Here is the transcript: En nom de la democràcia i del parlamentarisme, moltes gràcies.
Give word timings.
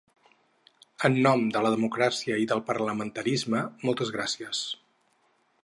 En 1.09 1.17
nom 1.27 1.43
de 1.57 1.61
la 1.65 1.71
democràcia 1.75 2.39
i 2.45 2.49
del 2.53 2.63
parlamentarisme, 2.71 3.61
moltes 3.91 4.13
gràcies. 4.17 4.67